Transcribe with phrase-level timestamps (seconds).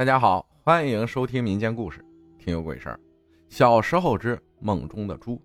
[0.00, 2.02] 大家好，欢迎收听民间故事，
[2.38, 2.98] 听有鬼事儿。
[3.50, 5.38] 小时候之梦中的猪。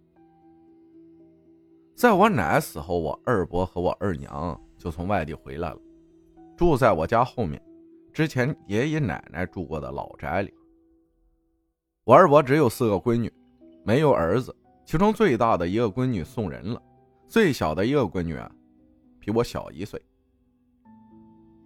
[1.93, 5.78] 在我奶死后，我二伯和我二娘就从外地回来了，
[6.55, 7.62] 住在我家后面，
[8.13, 10.54] 之前爷爷奶奶住过的老宅里。
[12.06, 13.29] 我二伯只有四个闺女，
[13.83, 16.81] 没有儿子，其中最大的一个闺女送人了，
[17.27, 18.49] 最小的一个闺女啊，
[19.20, 20.02] 比我小一岁。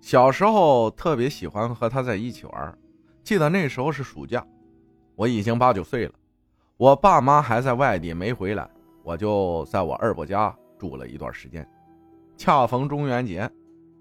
[0.02, 2.78] 小时候特别喜欢和他在一起玩，
[3.24, 4.46] 记得那时候是暑假，
[5.16, 6.14] 我已经八九岁了，
[6.78, 8.68] 我爸妈还在外地没回来，
[9.04, 11.68] 我就在我二伯家住了一段时间。
[12.38, 13.50] 恰逢中元节，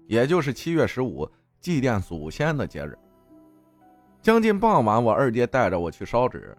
[0.07, 2.97] 也就是七月十五，祭奠祖先的节日。
[4.21, 6.57] 将近傍晚，我二爹带着我去烧纸，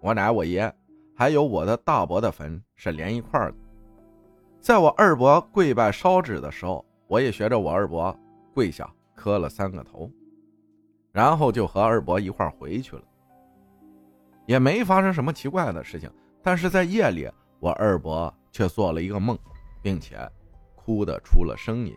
[0.00, 0.72] 我奶、我爷
[1.16, 3.54] 还有我的大伯的坟是连一块的。
[4.60, 8.14] 在我二伯跪拜烧纸的时候，我也学着我二伯。
[8.54, 10.10] 跪下磕了三个头，
[11.12, 13.02] 然后就和二伯一块回去了，
[14.46, 16.10] 也没发生什么奇怪的事情。
[16.42, 19.38] 但是在夜里，我二伯却做了一个梦，
[19.80, 20.18] 并且
[20.74, 21.94] 哭得出了声音。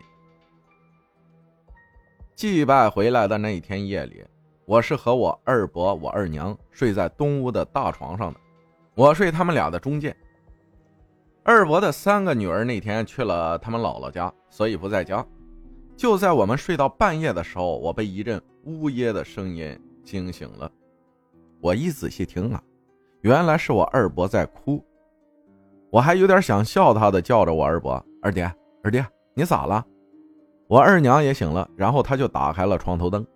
[2.34, 4.24] 祭拜回来的那一天夜里，
[4.64, 8.38] 我是和我二伯、我二娘睡在东屋的大床上的，
[8.94, 10.16] 我睡他们俩的中间。
[11.42, 15.26] 二伯的三个女儿那天去了他们姥姥家，所以不在家。
[15.96, 20.70] 就在我们睡到半夜的时候，我被一阵呜咽的声音惊醒了。
[21.60, 22.62] 我一仔细听啊，
[23.22, 24.84] 原来是我二伯在哭。
[25.90, 28.44] 我还有点想笑他的，叫着我二伯：“二爹，
[28.82, 29.84] 二爹，你咋了？”
[30.68, 33.26] 我二娘也醒了，然后他就打开了床头灯。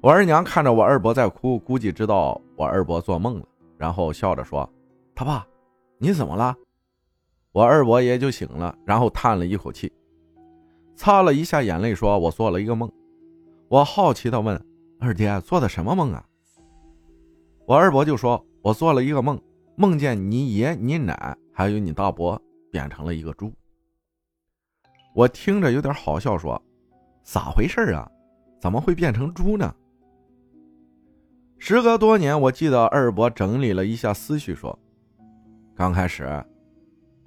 [0.00, 3.46] 我二娘看着我二伯在哭，估计知道我二伯做梦了，
[3.76, 4.68] 然后笑着说
[5.14, 5.46] ：“他爸，
[5.98, 6.56] 你怎么了？”
[7.52, 9.92] 我二伯也就醒了，然后叹了一口气。
[10.98, 12.90] 擦了一下眼泪，说：“我做了一个梦。”
[13.70, 14.60] 我好奇地问
[14.98, 16.26] ：“二爹做的什么梦啊？”
[17.66, 19.40] 我二伯就说：“我做了一个梦，
[19.76, 22.40] 梦见你爷、你奶还有你大伯
[22.72, 23.52] 变成了一个猪。”
[25.14, 26.60] 我听着有点好笑，说
[27.22, 28.10] ：“咋回事啊？
[28.60, 29.72] 怎么会变成猪呢？”
[31.58, 34.76] 时隔多年，我记得二伯整理了一下思绪，说
[35.76, 36.44] ：“刚开始，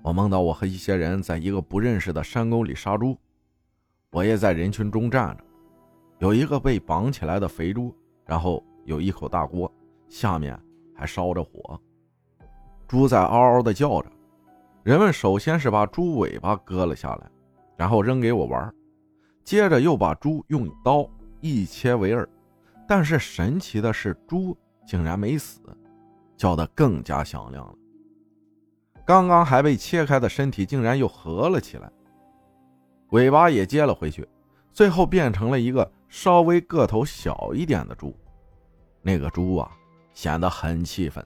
[0.03, 3.17] 我梦到我和一些人在一个不认识的山沟里杀猪。”
[4.11, 5.43] 我也在人群中站着，
[6.19, 7.95] 有一个被绑起来的肥猪，
[8.25, 9.73] 然后有一口大锅，
[10.09, 10.59] 下面
[10.93, 11.79] 还烧着火，
[12.89, 14.11] 猪在嗷嗷的叫着。
[14.83, 17.31] 人们首先是把猪尾巴割了下来，
[17.77, 18.73] 然后扔给我玩，
[19.45, 22.27] 接着又把猪用刀一切为二，
[22.85, 25.61] 但是神奇的是，猪竟然没死，
[26.35, 27.75] 叫得更加响亮了。
[29.05, 31.89] 刚刚还被切开的身体竟然又合了起来。
[33.11, 34.27] 尾巴也接了回去，
[34.73, 38.13] 最后变成了一个稍微个头小一点的猪。
[39.01, 39.71] 那个猪啊，
[40.13, 41.25] 显得很气愤。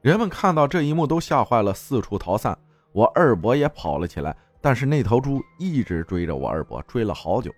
[0.00, 2.56] 人们看到这一幕都吓坏了，四处逃散。
[2.92, 7.52] 我二伯也跑了起来，但是那头猪一直追着我二伯，追了好久。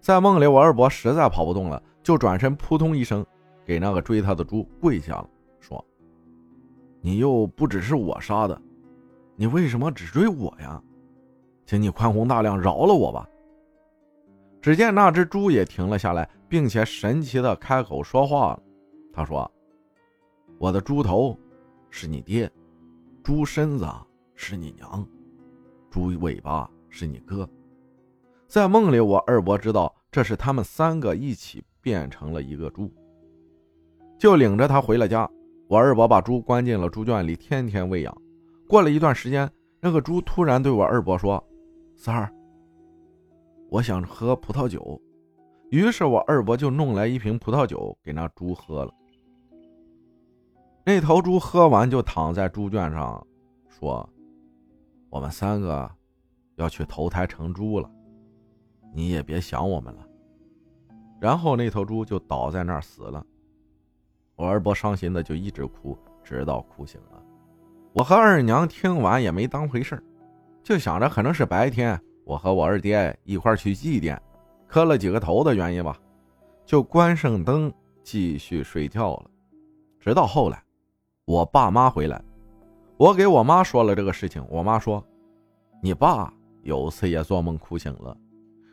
[0.00, 3.26] 在梦里，我二伯实在跑不动了，就转身扑通一声
[3.64, 5.28] 给那个追他的猪跪下了，
[5.58, 5.84] 说
[7.02, 8.60] ：“你又不只是我杀的，
[9.34, 10.80] 你为什么只追我呀？”
[11.64, 13.28] 请你宽宏大量，饶了我吧。
[14.60, 18.62] 只见那只猪也停了下来，并且神奇的开口说话了。
[19.12, 19.50] 他说
[20.58, 21.36] ：“我的猪头
[21.90, 22.50] 是你爹，
[23.22, 23.88] 猪身子
[24.34, 25.04] 是你娘，
[25.90, 27.48] 猪尾巴是你哥。”
[28.46, 32.88] 在梦里，我二伯知道这是他们三个一起变成了一个猪，
[34.18, 35.28] 就领着他回了家。
[35.68, 38.16] 我二伯把猪关进了猪圈里，天天喂养。
[38.68, 39.50] 过了一段时间，
[39.80, 41.42] 那个猪突然对我二伯说。
[42.04, 42.34] 三儿，
[43.70, 45.00] 我想喝葡萄酒，
[45.70, 48.92] 于是我二伯就弄来一瓶葡萄酒给那猪喝了。
[50.84, 53.24] 那头猪喝完就躺在猪圈上，
[53.68, 54.04] 说
[55.10, 55.88] ：“我们三个
[56.56, 57.88] 要去投胎成猪了，
[58.92, 60.04] 你也别想我们了。”
[61.22, 63.24] 然后那头猪就倒在那儿死了。
[64.34, 67.22] 我二伯伤心的就一直哭，直到哭醒了。
[67.92, 70.02] 我和二娘听完也没当回事儿。
[70.62, 74.18] 就想着可能是白天我和我二爹一块去祭奠，
[74.66, 75.96] 磕了几个头的原因吧，
[76.64, 77.72] 就关上灯
[78.02, 79.30] 继续睡觉了。
[79.98, 80.62] 直到后来，
[81.24, 82.22] 我爸妈回来，
[82.96, 85.04] 我给我妈说了这个事情，我妈说
[85.82, 86.32] ：“你爸
[86.62, 88.16] 有次也做梦哭醒了，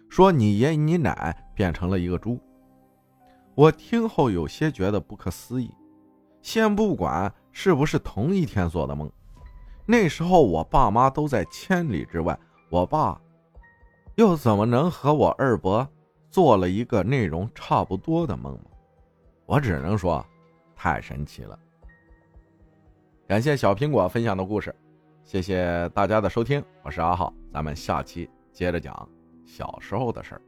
[0.10, 2.40] 说你爷你奶变成了一个猪。”
[3.56, 5.70] 我听后有些觉得不可思议。
[6.42, 9.12] 先不管是不是同一天做的梦。
[9.92, 12.40] 那时候我爸妈都在千里之外，
[12.70, 13.20] 我爸
[14.18, 15.88] 又怎么能和我二伯
[16.30, 18.66] 做了一个内容差不多的梦吗？
[19.48, 20.24] 我只能说，
[20.76, 21.58] 太神奇了。
[23.28, 24.76] 感谢小苹果分享的故事，
[25.24, 29.10] 谢谢大家的收听，我是阿浩，咱们下期接着讲
[29.44, 30.42] 小时候的事儿。